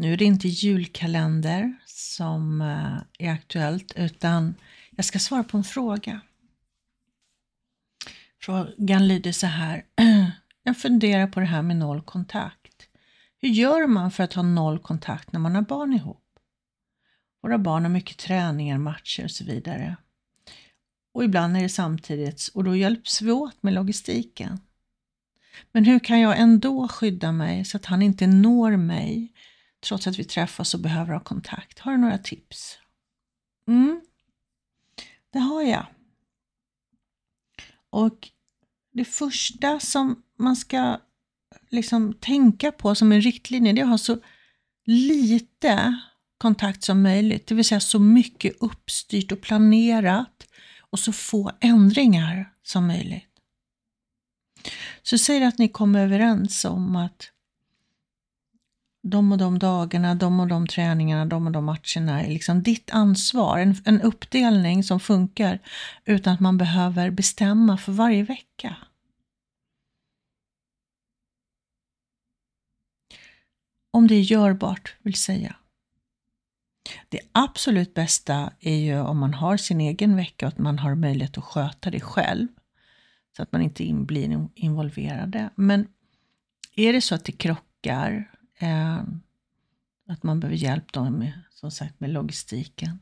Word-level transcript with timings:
Nu 0.00 0.12
är 0.12 0.16
det 0.16 0.24
inte 0.24 0.48
julkalender 0.48 1.74
som 1.86 2.60
eh, 2.60 3.26
är 3.26 3.32
aktuellt 3.32 3.92
utan 3.96 4.54
jag 4.90 5.04
ska 5.04 5.18
svara 5.18 5.44
på 5.44 5.56
en 5.56 5.64
fråga. 5.64 6.20
Frågan 8.42 9.08
lyder 9.08 9.32
så 9.32 9.46
här. 9.46 9.84
Jag 10.62 10.78
funderar 10.78 11.26
på 11.26 11.40
det 11.40 11.46
här 11.46 11.62
med 11.62 11.76
noll 11.76 12.02
kontakt. 12.02 12.88
Hur 13.40 13.48
gör 13.48 13.86
man 13.86 14.10
för 14.10 14.24
att 14.24 14.32
ha 14.32 14.42
noll 14.42 14.78
kontakt 14.78 15.32
när 15.32 15.40
man 15.40 15.54
har 15.54 15.62
barn 15.62 15.92
ihop? 15.92 16.24
Våra 17.42 17.58
barn 17.58 17.82
har 17.82 17.90
mycket 17.90 18.18
träningar, 18.18 18.78
matcher 18.78 19.24
och 19.24 19.30
så 19.30 19.44
vidare. 19.44 19.96
Och 21.14 21.24
ibland 21.24 21.56
är 21.56 21.62
det 21.62 21.68
samtidigt, 21.68 22.50
och 22.54 22.64
då 22.64 22.76
hjälps 22.76 23.22
vi 23.22 23.32
åt 23.32 23.62
med 23.62 23.74
logistiken. 23.74 24.60
Men 25.72 25.84
hur 25.84 25.98
kan 25.98 26.20
jag 26.20 26.38
ändå 26.38 26.88
skydda 26.88 27.32
mig 27.32 27.64
så 27.64 27.76
att 27.76 27.86
han 27.86 28.02
inte 28.02 28.26
når 28.26 28.76
mig 28.76 29.32
trots 29.80 30.06
att 30.06 30.18
vi 30.18 30.24
träffas 30.24 30.74
och 30.74 30.80
behöver 30.80 31.12
ha 31.12 31.20
kontakt? 31.20 31.78
Har 31.78 31.92
du 31.92 31.98
några 31.98 32.18
tips? 32.18 32.78
Mm, 33.68 34.00
det 35.32 35.38
har 35.38 35.62
jag. 35.62 35.86
Och 37.90 38.28
det 38.92 39.04
första 39.04 39.80
som 39.80 40.22
man 40.38 40.56
ska 40.56 41.00
liksom 41.68 42.14
tänka 42.14 42.72
på 42.72 42.94
som 42.94 43.12
en 43.12 43.20
riktlinje, 43.20 43.72
det 43.72 43.80
är 43.80 43.84
att 43.84 43.90
ha 43.90 43.98
så 43.98 44.18
lite 44.84 46.00
kontakt 46.38 46.82
som 46.82 47.02
möjligt. 47.02 47.46
Det 47.46 47.54
vill 47.54 47.64
säga 47.64 47.80
så 47.80 47.98
mycket 47.98 48.56
uppstyrt 48.60 49.32
och 49.32 49.40
planerat 49.40 50.46
och 50.90 50.98
så 50.98 51.12
få 51.12 51.52
ändringar 51.60 52.52
som 52.62 52.86
möjligt. 52.86 53.26
Så 55.02 55.18
säg 55.18 55.44
att 55.44 55.58
ni 55.58 55.68
kommer 55.68 56.04
överens 56.04 56.64
om 56.64 56.96
att 56.96 57.30
de 59.02 59.32
och 59.32 59.38
de 59.38 59.58
dagarna, 59.58 60.14
de 60.14 60.40
och 60.40 60.48
de 60.48 60.66
träningarna, 60.66 61.26
de 61.26 61.46
och 61.46 61.52
de 61.52 61.64
matcherna 61.64 62.22
är 62.22 62.28
liksom 62.28 62.62
ditt 62.62 62.90
ansvar. 62.90 63.58
En, 63.58 63.76
en 63.84 64.00
uppdelning 64.00 64.84
som 64.84 65.00
funkar 65.00 65.58
utan 66.04 66.34
att 66.34 66.40
man 66.40 66.58
behöver 66.58 67.10
bestämma 67.10 67.76
för 67.76 67.92
varje 67.92 68.22
vecka. 68.22 68.76
Om 73.92 74.06
det 74.06 74.14
är 74.14 74.20
görbart, 74.20 74.96
vill 75.02 75.14
säga. 75.14 75.56
Det 77.08 77.20
absolut 77.32 77.94
bästa 77.94 78.52
är 78.60 78.76
ju 78.76 79.00
om 79.00 79.18
man 79.18 79.34
har 79.34 79.56
sin 79.56 79.80
egen 79.80 80.16
vecka 80.16 80.46
och 80.46 80.52
att 80.52 80.58
man 80.58 80.78
har 80.78 80.94
möjlighet 80.94 81.38
att 81.38 81.44
sköta 81.44 81.90
det 81.90 82.00
själv. 82.00 82.48
Så 83.36 83.42
att 83.42 83.52
man 83.52 83.62
inte 83.62 83.92
blir 83.92 84.48
involverade. 84.54 85.50
Men 85.54 85.88
är 86.76 86.92
det 86.92 87.00
så 87.00 87.14
att 87.14 87.24
det 87.24 87.32
krockar, 87.32 88.29
eh, 88.60 89.02
att 90.08 90.22
man 90.22 90.40
behöver 90.40 90.56
hjälp 90.56 90.92
då 90.92 91.10
med, 91.10 91.32
som 91.50 91.70
sagt, 91.70 92.00
med 92.00 92.10
logistiken, 92.10 92.98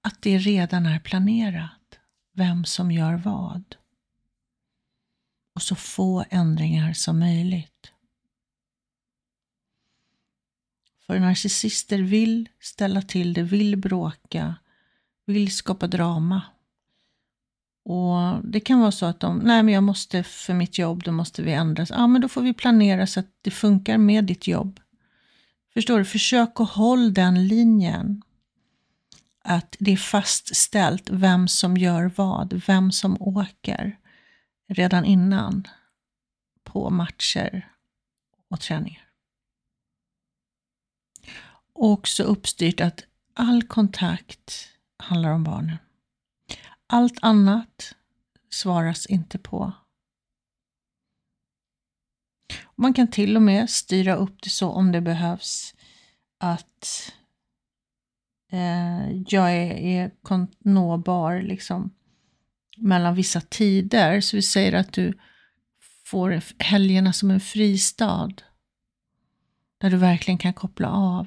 att 0.00 0.22
det 0.22 0.38
redan 0.38 0.86
är 0.86 1.00
planerat 1.00 1.98
vem 2.32 2.64
som 2.64 2.90
gör 2.90 3.14
vad. 3.14 3.76
Och 5.54 5.62
så 5.62 5.74
få 5.74 6.24
ändringar 6.30 6.92
som 6.92 7.18
möjligt. 7.18 7.92
För 11.06 11.20
narcissister 11.20 11.98
vill 11.98 12.48
ställa 12.60 13.02
till 13.02 13.32
det, 13.32 13.42
vill 13.42 13.76
bråka, 13.76 14.54
vill 15.26 15.54
skapa 15.54 15.86
drama. 15.86 16.42
Och 17.84 18.44
Det 18.44 18.60
kan 18.60 18.80
vara 18.80 18.92
så 18.92 19.06
att 19.06 19.20
de, 19.20 19.38
nej 19.38 19.62
men 19.62 19.74
jag 19.74 19.82
måste 19.82 20.22
för 20.22 20.54
mitt 20.54 20.78
jobb, 20.78 21.02
då 21.02 21.12
måste 21.12 21.42
vi 21.42 21.52
ändra. 21.52 21.86
Ja 21.88 22.06
men 22.06 22.20
då 22.20 22.28
får 22.28 22.42
vi 22.42 22.54
planera 22.54 23.06
så 23.06 23.20
att 23.20 23.30
det 23.42 23.50
funkar 23.50 23.98
med 23.98 24.24
ditt 24.24 24.46
jobb. 24.46 24.80
Förstår 25.78 25.98
du? 25.98 26.04
Försök 26.04 26.60
att 26.60 26.70
hålla 26.70 27.10
den 27.10 27.46
linjen. 27.48 28.22
Att 29.44 29.76
det 29.78 29.92
är 29.92 29.96
fastställt 29.96 31.10
vem 31.10 31.48
som 31.48 31.76
gör 31.76 32.12
vad, 32.16 32.62
vem 32.66 32.92
som 32.92 33.16
åker 33.22 33.98
redan 34.68 35.04
innan 35.04 35.68
på 36.64 36.90
matcher 36.90 37.72
och 38.50 38.60
träningar. 38.60 39.08
Och 41.72 41.90
också 41.90 42.22
uppstyrt 42.22 42.80
att 42.80 43.04
all 43.34 43.62
kontakt 43.62 44.68
handlar 44.96 45.30
om 45.30 45.44
barnen. 45.44 45.78
Allt 46.86 47.18
annat 47.22 47.94
svaras 48.50 49.06
inte 49.06 49.38
på. 49.38 49.72
Man 52.80 52.94
kan 52.94 53.10
till 53.10 53.36
och 53.36 53.42
med 53.42 53.70
styra 53.70 54.14
upp 54.14 54.42
det 54.42 54.50
så 54.50 54.68
om 54.68 54.92
det 54.92 55.00
behövs 55.00 55.74
att 56.38 57.12
eh, 58.52 59.10
jag 59.10 59.52
är, 59.56 59.72
är 59.72 60.10
nåbar 60.58 61.42
liksom 61.42 61.90
mellan 62.76 63.14
vissa 63.14 63.40
tider. 63.40 64.20
Så 64.20 64.36
vi 64.36 64.42
säger 64.42 64.72
att 64.72 64.92
du 64.92 65.18
får 66.04 66.42
helgerna 66.58 67.12
som 67.12 67.30
en 67.30 67.40
fristad. 67.40 68.32
Där 69.78 69.90
du 69.90 69.96
verkligen 69.96 70.38
kan 70.38 70.54
koppla 70.54 70.88
av. 70.88 71.26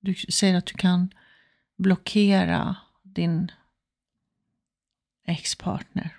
Du 0.00 0.14
säger 0.14 0.54
att 0.54 0.66
du 0.66 0.74
kan 0.74 1.10
blockera 1.76 2.76
din 3.02 3.50
ex-partner 5.26 6.16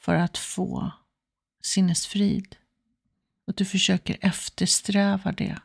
för 0.00 0.14
att 0.14 0.38
få 0.38 0.92
sinnesfrid. 1.62 2.56
Att 3.52 3.56
du 3.56 3.64
försöker 3.64 4.16
eftersträva 4.20 5.32
det 5.32 5.58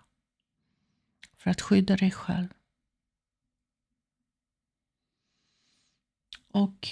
för 1.38 1.50
att 1.50 1.62
skydda 1.62 1.96
dig 1.96 2.12
själv. 2.12 2.48
Och 6.52 6.88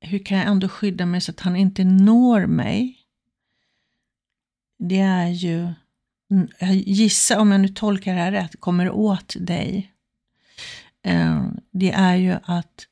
hur 0.00 0.18
kan 0.18 0.38
jag 0.38 0.46
ändå 0.46 0.68
skydda 0.68 1.06
mig 1.06 1.20
så 1.20 1.30
att 1.30 1.40
han 1.40 1.56
inte 1.56 1.84
når 1.84 2.46
mig? 2.46 3.06
Det 4.78 5.00
är 5.00 5.28
ju, 5.28 5.72
jag 6.58 6.74
gissar 6.74 7.38
om 7.38 7.52
jag 7.52 7.60
nu 7.60 7.68
tolkar 7.68 8.14
det 8.14 8.20
här 8.20 8.32
rätt, 8.32 8.60
kommer 8.60 8.90
åt 8.90 9.34
dig. 9.38 9.92
Eh, 11.02 11.48
det 11.70 11.92
är 11.92 12.16
ju 12.16 12.38
att 12.42 12.86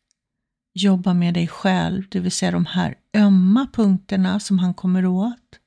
jobba 0.73 1.15
med 1.15 1.35
dig 1.35 1.49
själv, 1.49 2.09
det 2.09 2.21
vill 2.21 2.33
säga 2.33 2.51
de 2.51 2.67
här 2.67 2.95
ömma 3.15 3.67
punkterna 3.73 4.41
som 4.41 4.59
han 4.59 4.75
kommer 4.75 5.07
åt. 5.07 5.61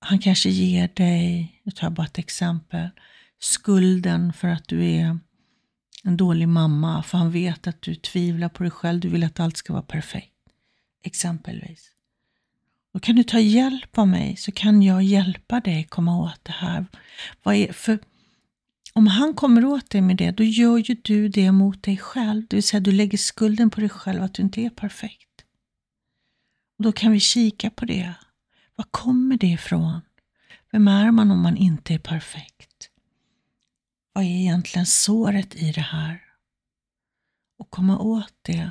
Han 0.00 0.18
kanske 0.18 0.50
ger 0.50 0.88
dig, 0.94 1.60
jag 1.62 1.76
tar 1.76 1.90
bara 1.90 2.06
ett 2.06 2.18
exempel, 2.18 2.88
skulden 3.40 4.32
för 4.32 4.48
att 4.48 4.68
du 4.68 4.84
är 4.84 5.18
en 6.04 6.16
dålig 6.16 6.48
mamma, 6.48 7.02
för 7.02 7.18
han 7.18 7.30
vet 7.30 7.66
att 7.66 7.82
du 7.82 7.94
tvivlar 7.94 8.48
på 8.48 8.62
dig 8.62 8.70
själv, 8.70 9.00
du 9.00 9.08
vill 9.08 9.24
att 9.24 9.40
allt 9.40 9.56
ska 9.56 9.72
vara 9.72 9.82
perfekt. 9.82 10.32
Exempelvis. 11.04 11.88
Då 12.92 13.00
kan 13.00 13.16
du 13.16 13.24
ta 13.24 13.38
hjälp 13.38 13.98
av 13.98 14.08
mig 14.08 14.36
så 14.36 14.52
kan 14.52 14.82
jag 14.82 15.02
hjälpa 15.02 15.60
dig 15.60 15.84
komma 15.84 16.18
åt 16.18 16.40
det 16.42 16.52
här. 16.52 16.86
Vad 17.42 17.54
är, 17.54 17.72
för 17.72 17.98
om 18.92 19.06
han 19.06 19.34
kommer 19.34 19.64
åt 19.64 19.90
dig 19.90 20.00
med 20.00 20.16
det, 20.16 20.30
då 20.30 20.44
gör 20.44 20.78
ju 20.78 20.96
du 21.02 21.28
det 21.28 21.52
mot 21.52 21.82
dig 21.82 21.96
själv. 21.96 22.46
Det 22.48 22.56
vill 22.56 22.62
säga 22.62 22.80
du 22.80 22.92
lägger 22.92 23.18
skulden 23.18 23.70
på 23.70 23.80
dig 23.80 23.88
själv 23.88 24.22
att 24.22 24.34
du 24.34 24.42
inte 24.42 24.60
är 24.60 24.70
perfekt. 24.70 25.31
Och 26.82 26.86
Då 26.86 26.92
kan 26.92 27.12
vi 27.12 27.20
kika 27.20 27.70
på 27.70 27.84
det. 27.84 28.14
Var 28.76 28.84
kommer 28.90 29.36
det 29.36 29.46
ifrån? 29.46 30.00
Vem 30.72 30.88
är 30.88 31.10
man 31.10 31.30
om 31.30 31.40
man 31.40 31.56
inte 31.56 31.94
är 31.94 31.98
perfekt? 31.98 32.90
Vad 34.12 34.24
är 34.24 34.28
egentligen 34.28 34.86
såret 34.86 35.54
i 35.54 35.72
det 35.72 35.80
här? 35.80 36.22
Och 37.58 37.70
komma 37.70 37.98
åt 37.98 38.34
det. 38.42 38.70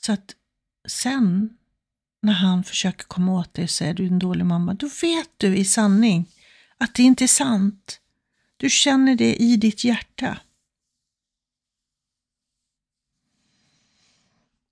Så 0.00 0.12
att 0.12 0.34
sen 0.88 1.56
när 2.22 2.32
han 2.32 2.64
försöker 2.64 3.04
komma 3.04 3.32
åt 3.32 3.54
dig 3.54 3.64
och 3.64 3.70
säger 3.70 3.94
du 3.94 4.02
är 4.02 4.10
en 4.10 4.18
dålig 4.18 4.46
mamma, 4.46 4.74
då 4.74 4.88
vet 5.02 5.30
du 5.36 5.56
i 5.56 5.64
sanning 5.64 6.28
att 6.78 6.94
det 6.94 7.02
inte 7.02 7.24
är 7.24 7.28
sant. 7.28 8.00
Du 8.56 8.70
känner 8.70 9.16
det 9.16 9.34
i 9.34 9.56
ditt 9.56 9.84
hjärta. 9.84 10.38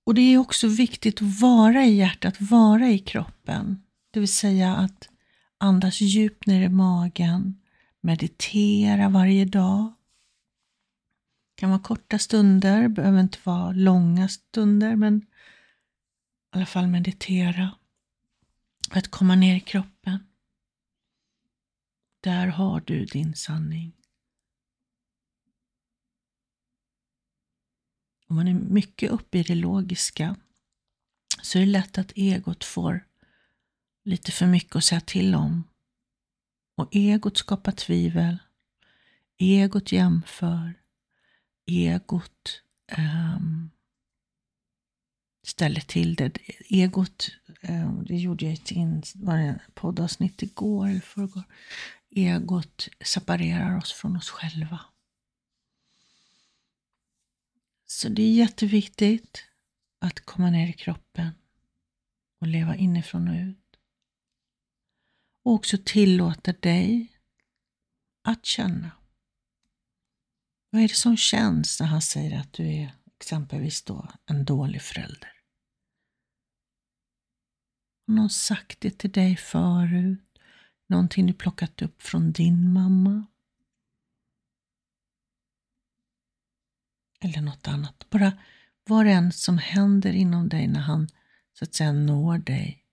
Och 0.03 0.13
det 0.13 0.21
är 0.21 0.37
också 0.37 0.67
viktigt 0.67 1.21
att 1.21 1.41
vara 1.41 1.85
i 1.85 1.95
hjärtat, 1.95 2.41
vara 2.41 2.89
i 2.89 2.99
kroppen. 2.99 3.83
Det 4.11 4.19
vill 4.19 4.33
säga 4.33 4.75
att 4.75 5.09
andas 5.57 6.01
djupt 6.01 6.47
ner 6.47 6.61
i 6.61 6.69
magen, 6.69 7.61
meditera 8.01 9.09
varje 9.09 9.45
dag. 9.45 9.93
Det 11.55 11.59
kan 11.59 11.69
vara 11.69 11.81
korta 11.81 12.19
stunder, 12.19 12.87
behöver 12.87 13.19
inte 13.19 13.37
vara 13.43 13.71
långa 13.71 14.27
stunder, 14.27 14.95
men 14.95 15.17
i 15.17 15.25
alla 16.55 16.65
fall 16.65 16.87
meditera. 16.87 17.71
För 18.91 18.99
att 18.99 19.07
komma 19.07 19.35
ner 19.35 19.55
i 19.55 19.59
kroppen. 19.59 20.19
Där 22.21 22.47
har 22.47 22.83
du 22.85 23.05
din 23.05 23.35
sanning. 23.35 23.93
Om 28.33 28.37
man 28.37 28.47
är 28.47 28.53
mycket 28.53 29.11
uppe 29.11 29.37
i 29.37 29.43
det 29.43 29.55
logiska 29.55 30.35
så 31.41 31.57
är 31.57 31.59
det 31.59 31.71
lätt 31.71 31.97
att 31.97 32.11
egot 32.15 32.63
får 32.63 33.05
lite 34.03 34.31
för 34.31 34.47
mycket 34.47 34.75
att 34.75 34.83
säga 34.83 35.01
till 35.01 35.35
om. 35.35 35.63
Och 36.77 36.89
egot 36.91 37.37
skapar 37.37 37.71
tvivel. 37.71 38.37
Egot 39.37 39.91
jämför. 39.91 40.73
Egot 41.65 42.61
um, 42.97 43.69
ställer 45.43 45.81
till 45.81 46.15
det. 46.15 46.37
Egot, 46.69 47.31
um, 47.61 48.05
det 48.05 48.15
gjorde 48.15 48.45
jag 48.45 48.51
i 48.51 48.57
ett 48.57 48.71
in, 48.71 49.03
var 49.15 49.37
det 49.37 49.59
poddavsnitt 49.73 50.43
igår 50.43 50.87
eller 50.87 50.99
förrgår. 50.99 51.43
Egot 52.09 52.89
separerar 53.05 53.77
oss 53.77 53.91
från 53.93 54.17
oss 54.17 54.29
själva. 54.29 54.79
Så 57.93 58.09
det 58.09 58.21
är 58.21 58.33
jätteviktigt 58.33 59.45
att 59.99 60.19
komma 60.19 60.49
ner 60.49 60.67
i 60.67 60.73
kroppen 60.73 61.29
och 62.41 62.47
leva 62.47 62.75
inifrån 62.75 63.27
och 63.27 63.35
ut. 63.35 63.79
Och 65.45 65.53
också 65.53 65.77
tillåta 65.85 66.53
dig 66.53 67.17
att 68.23 68.45
känna. 68.45 68.91
Vad 70.69 70.81
är 70.81 70.87
det 70.87 70.93
som 70.95 71.17
känns 71.17 71.79
när 71.79 71.87
han 71.87 72.01
säger 72.01 72.39
att 72.39 72.53
du 72.53 72.67
är 72.67 72.91
exempelvis 73.19 73.83
då 73.83 74.11
en 74.25 74.45
dålig 74.45 74.81
förälder? 74.81 75.33
Har 78.07 78.13
någon 78.13 78.29
sagt 78.29 78.81
det 78.81 78.97
till 78.97 79.11
dig 79.11 79.35
förut? 79.35 80.39
Någonting 80.89 81.25
du 81.25 81.33
plockat 81.33 81.81
upp 81.81 82.01
från 82.01 82.31
din 82.31 82.73
mamma? 82.73 83.25
Eller 87.23 87.41
något 87.41 87.67
annat. 87.67 88.09
Bara 88.09 88.37
vad 88.83 89.05
det 89.05 89.11
än 89.11 89.31
som 89.31 89.57
händer 89.57 90.13
inom 90.13 90.49
dig 90.49 90.67
när 90.67 90.79
han 90.79 91.07
så 91.53 91.65
att 91.65 91.73
säga 91.73 91.91
når 91.91 92.37
dig. 92.37 92.85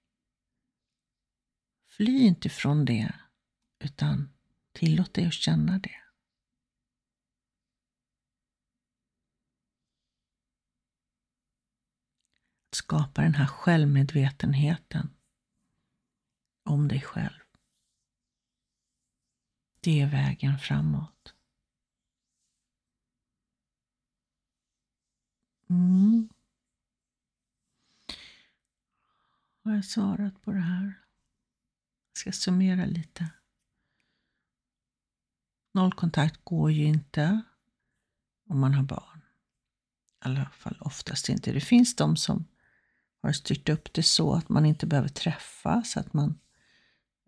Fly 1.88 2.18
inte 2.18 2.48
från 2.48 2.84
det, 2.84 3.14
utan 3.84 4.32
tillåt 4.72 5.14
dig 5.14 5.26
att 5.26 5.32
känna 5.32 5.78
det. 5.78 5.96
Att 12.68 12.74
skapa 12.74 13.22
den 13.22 13.34
här 13.34 13.46
självmedvetenheten 13.46 15.10
om 16.64 16.88
dig 16.88 17.00
själv. 17.00 17.40
Det 19.80 20.00
är 20.00 20.06
vägen 20.06 20.58
framåt. 20.58 21.34
Mm. 25.70 26.28
Har 29.64 29.74
jag 29.74 29.84
svarat 29.84 30.42
på 30.42 30.52
det 30.52 30.60
här? 30.60 31.00
Jag 32.12 32.18
ska 32.18 32.32
summera 32.32 32.84
lite. 32.84 33.30
Nollkontakt 35.72 36.44
går 36.44 36.70
ju 36.70 36.84
inte 36.84 37.40
om 38.48 38.60
man 38.60 38.74
har 38.74 38.82
barn. 38.82 39.20
I 39.20 40.16
alla 40.18 40.50
fall 40.50 40.76
oftast 40.80 41.28
inte. 41.28 41.52
Det 41.52 41.60
finns 41.60 41.96
de 41.96 42.16
som 42.16 42.44
har 43.22 43.32
styrt 43.32 43.68
upp 43.68 43.92
det 43.92 44.02
så 44.02 44.34
att 44.34 44.48
man 44.48 44.66
inte 44.66 44.86
behöver 44.86 45.08
träffas, 45.08 45.96
att 45.96 46.12
man 46.12 46.38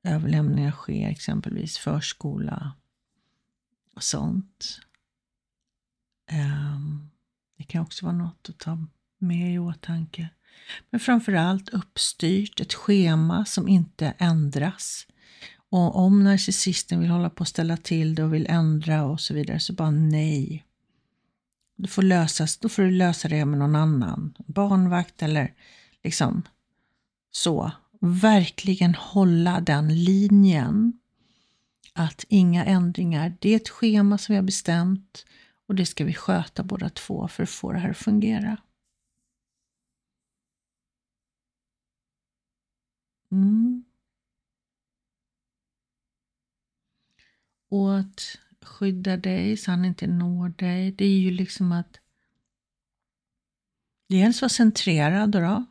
överlämningar 0.03 0.73
sker, 0.73 1.09
exempelvis 1.09 1.79
förskola 1.79 2.77
och 3.94 4.03
sånt. 4.03 4.81
Eh, 6.27 6.62
det 7.62 7.67
kan 7.67 7.82
också 7.82 8.06
vara 8.06 8.17
något 8.17 8.49
att 8.49 8.59
ta 8.59 8.87
med 9.19 9.55
i 9.55 9.59
åtanke. 9.59 10.29
Men 10.91 11.00
framförallt 11.00 11.69
uppstyrt, 11.69 12.61
ett 12.61 12.75
schema 12.75 13.44
som 13.44 13.69
inte 13.69 14.14
ändras. 14.19 15.06
Och 15.70 15.97
om 15.97 16.25
narcissisten 16.25 17.00
vill 17.00 17.11
hålla 17.11 17.31
på 17.31 17.43
att 17.43 17.49
ställa 17.49 17.76
till 17.76 18.14
det 18.14 18.25
och 18.25 18.35
vill 18.35 18.47
ändra 18.47 19.05
och 19.05 19.20
så 19.20 19.35
vidare, 19.35 19.61
så 19.61 19.73
bara 19.73 19.91
nej. 19.91 20.64
Du 21.76 21.88
får 21.88 22.03
lösas, 22.03 22.59
då 22.59 22.69
får 22.69 22.82
du 22.82 22.91
lösa 22.91 23.29
det 23.29 23.44
med 23.44 23.59
någon 23.59 23.76
annan. 23.76 24.35
Barnvakt 24.47 25.23
eller 25.23 25.55
liksom 26.05 26.43
så. 27.31 27.73
Verkligen 28.00 28.94
hålla 28.94 29.61
den 29.61 30.05
linjen. 30.05 30.93
Att 31.93 32.25
inga 32.29 32.65
ändringar, 32.65 33.37
det 33.41 33.50
är 33.50 33.56
ett 33.56 33.69
schema 33.69 34.19
som 34.19 34.32
vi 34.32 34.37
har 34.37 34.43
bestämt 34.43 35.25
och 35.67 35.75
det 35.75 35.87
ska 35.87 36.05
vi 36.05 36.14
sköta 36.14 36.62
båda 36.62 36.91
två 36.91 37.29
för 37.29 37.43
att 37.43 37.50
få 37.50 37.73
det 37.73 37.79
här 37.79 37.91
att 37.91 37.97
fungera. 37.97 38.56
Mm. 43.31 43.85
Och 47.69 47.99
att 47.99 48.38
skydda 48.61 49.17
dig 49.17 49.56
så 49.56 49.70
han 49.70 49.85
inte 49.85 50.06
når 50.06 50.49
dig, 50.49 50.93
det 50.93 51.05
är 51.05 51.19
ju 51.19 51.31
liksom 51.31 51.73
att 51.73 52.00
dels 54.08 54.43
vara 54.43 54.49
centrerad 54.49 55.31
då, 55.31 55.65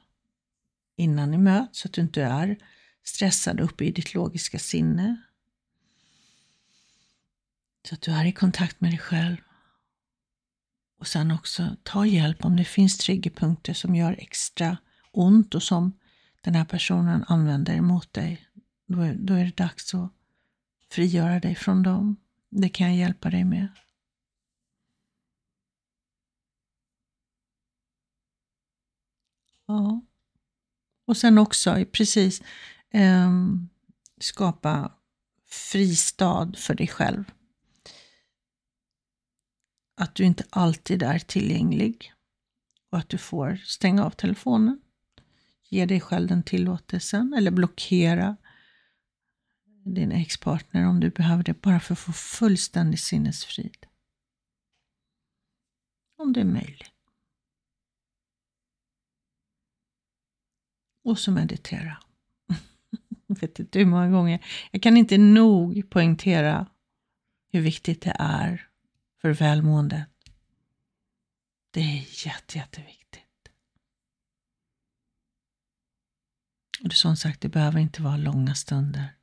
innan 0.95 1.31
ni 1.31 1.37
möts 1.37 1.79
så 1.79 1.87
att 1.87 1.93
du 1.93 2.01
inte 2.01 2.23
är 2.23 2.57
stressad 3.03 3.59
uppe 3.59 3.85
i 3.85 3.91
ditt 3.91 4.13
logiska 4.13 4.59
sinne. 4.59 5.21
Så 7.87 7.95
att 7.95 8.01
du 8.01 8.11
är 8.11 8.25
i 8.25 8.31
kontakt 8.31 8.81
med 8.81 8.91
dig 8.91 8.99
själv. 8.99 9.37
Och 11.01 11.07
sen 11.07 11.31
också 11.31 11.75
ta 11.83 12.05
hjälp 12.05 12.45
om 12.45 12.55
det 12.55 12.65
finns 12.65 12.97
triggerpunkter 12.97 13.73
som 13.73 13.95
gör 13.95 14.15
extra 14.19 14.77
ont 15.11 15.55
och 15.55 15.63
som 15.63 15.93
den 16.41 16.55
här 16.55 16.65
personen 16.65 17.23
använder 17.27 17.73
emot 17.75 18.13
dig. 18.13 18.47
Då 18.87 19.01
är, 19.01 19.13
då 19.13 19.33
är 19.33 19.45
det 19.45 19.55
dags 19.57 19.93
att 19.93 20.11
frigöra 20.89 21.39
dig 21.39 21.55
från 21.55 21.83
dem. 21.83 22.15
Det 22.49 22.69
kan 22.69 22.87
jag 22.87 22.95
hjälpa 22.95 23.29
dig 23.29 23.43
med. 23.43 23.67
Ja. 29.65 30.01
Och 31.05 31.17
sen 31.17 31.37
också 31.37 31.85
precis 31.91 32.41
eh, 32.89 33.31
skapa 34.19 34.91
fristad 35.47 36.53
för 36.57 36.73
dig 36.73 36.87
själv 36.87 37.31
att 39.95 40.15
du 40.15 40.23
inte 40.23 40.43
alltid 40.49 41.03
är 41.03 41.19
tillgänglig 41.19 42.13
och 42.89 42.97
att 42.97 43.09
du 43.09 43.17
får 43.17 43.55
stänga 43.55 44.05
av 44.05 44.09
telefonen. 44.09 44.81
Ge 45.69 45.85
dig 45.85 45.99
själv 45.99 46.27
den 46.27 46.43
tillåtelsen 46.43 47.33
eller 47.33 47.51
blockera 47.51 48.37
din 49.85 50.11
ex-partner 50.11 50.87
om 50.87 50.99
du 50.99 51.09
behöver 51.09 51.43
det 51.43 51.61
bara 51.61 51.79
för 51.79 51.93
att 51.93 51.99
få 51.99 52.13
fullständig 52.13 52.99
sinnesfrid. 52.99 53.85
Om 56.17 56.33
det 56.33 56.39
är 56.39 56.45
möjligt. 56.45 56.91
Och 61.03 61.19
så 61.19 61.31
meditera. 61.31 61.97
Jag 63.27 63.39
vet 63.41 63.59
inte 63.59 63.79
hur 63.79 63.85
många 63.85 64.09
gånger. 64.09 64.45
Jag 64.71 64.81
kan 64.81 64.97
inte 64.97 65.17
nog 65.17 65.89
poängtera 65.89 66.67
hur 67.51 67.61
viktigt 67.61 68.01
det 68.01 68.15
är 68.19 68.70
för 69.21 69.33
välmåendet. 69.33 70.09
Det 71.71 71.79
är 71.79 72.25
jätte, 72.27 72.57
jätteviktigt. 72.57 73.51
Och 76.81 76.89
det 76.89 76.95
som 76.95 77.17
sagt, 77.17 77.41
det 77.41 77.49
behöver 77.49 77.79
inte 77.79 78.01
vara 78.01 78.17
långa 78.17 78.55
stunder. 78.55 79.17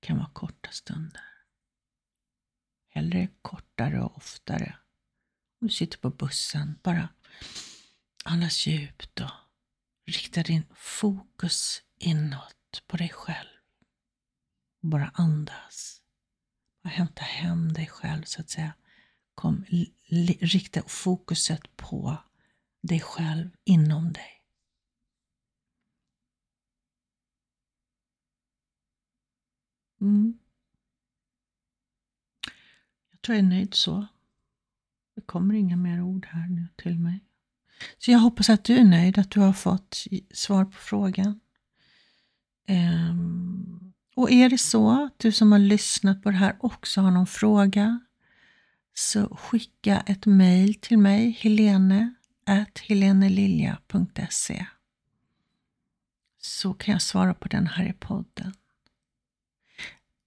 Det 0.00 0.06
kan 0.06 0.16
vara 0.16 0.30
korta 0.32 0.70
stunder. 0.70 1.24
Hellre 2.88 3.28
kortare 3.42 4.02
och 4.02 4.16
oftare. 4.16 4.76
Om 5.60 5.66
du 5.66 5.74
sitter 5.74 5.98
på 5.98 6.10
bussen, 6.10 6.78
bara 6.82 7.08
andas 8.24 8.66
djupt 8.66 9.20
och 9.20 9.30
rikta 10.06 10.42
din 10.42 10.66
fokus 10.74 11.82
inåt 11.98 12.82
på 12.86 12.96
dig 12.96 13.08
själv. 13.08 13.48
Bara 14.80 15.10
andas. 15.14 15.99
Och 16.82 16.90
hämta 16.90 17.22
hem 17.22 17.72
dig 17.72 17.86
själv 17.86 18.22
så 18.22 18.40
att 18.40 18.50
säga. 18.50 18.72
Kom, 19.34 19.64
rikta 20.40 20.82
fokuset 20.86 21.76
på 21.76 22.16
dig 22.82 23.00
själv 23.00 23.50
inom 23.64 24.12
dig. 24.12 24.40
Mm. 30.00 30.38
Jag 33.10 33.22
tror 33.22 33.36
jag 33.36 33.44
är 33.44 33.48
nöjd 33.48 33.74
så. 33.74 34.06
Det 35.14 35.20
kommer 35.20 35.54
inga 35.54 35.76
mer 35.76 36.02
ord 36.02 36.26
här 36.26 36.48
nu 36.48 36.68
till 36.76 36.98
mig. 36.98 37.24
Så 37.98 38.10
jag 38.10 38.18
hoppas 38.18 38.50
att 38.50 38.64
du 38.64 38.76
är 38.76 38.84
nöjd, 38.84 39.18
att 39.18 39.30
du 39.30 39.40
har 39.40 39.52
fått 39.52 40.06
svar 40.34 40.64
på 40.64 40.72
frågan. 40.72 41.40
Um, 42.68 43.89
och 44.14 44.30
är 44.30 44.48
det 44.48 44.58
så 44.58 45.04
att 45.04 45.18
du 45.18 45.32
som 45.32 45.52
har 45.52 45.58
lyssnat 45.58 46.22
på 46.22 46.30
det 46.30 46.36
här 46.36 46.56
också 46.60 47.00
har 47.00 47.10
någon 47.10 47.26
fråga 47.26 48.00
så 48.94 49.36
skicka 49.36 50.00
ett 50.00 50.26
mejl 50.26 50.74
till 50.74 50.98
mig, 50.98 51.30
helene 51.30 52.14
helenelilja.se 52.80 54.66
så 56.38 56.74
kan 56.74 56.92
jag 56.92 57.02
svara 57.02 57.34
på 57.34 57.48
den 57.48 57.66
här 57.66 57.88
i 57.88 57.92
podden. 57.92 58.54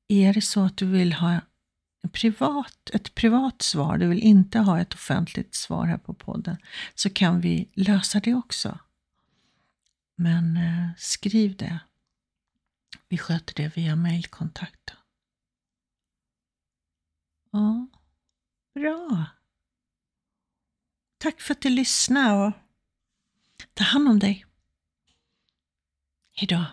Är 0.08 0.34
det 0.34 0.42
så 0.42 0.64
att 0.66 0.78
du 0.78 0.86
vill 0.86 1.14
ha 1.14 1.32
en 2.04 2.10
privat, 2.12 2.90
ett 2.94 3.16
privat 3.16 3.62
svar, 3.62 3.98
du 3.98 4.08
vill 4.08 4.24
inte 4.24 4.60
ha 4.60 4.80
ett 4.80 4.94
offentligt 4.94 5.56
svar 5.56 5.86
här 5.86 5.98
på 5.98 6.14
podden, 6.14 6.58
så 6.96 7.10
kan 7.10 7.42
vi 7.42 7.70
lösa 7.74 8.20
det 8.20 8.34
också. 8.34 8.80
Men 10.16 10.58
eh, 10.58 10.90
skriv 10.98 11.58
det. 11.58 11.80
Vi 13.08 13.18
sköter 13.18 13.54
det 13.54 13.78
via 13.78 13.96
mejlkontakt. 13.96 14.94
Ja, 17.52 17.88
bra. 18.74 19.26
Tack 21.18 21.42
för 21.42 21.54
att 21.54 21.62
du 21.62 21.70
lyssnade 21.70 22.48
och 22.48 22.54
ta 23.74 23.84
hand 23.84 24.10
om 24.10 24.20
dig. 24.20 24.46
Hejdå. 26.32 26.66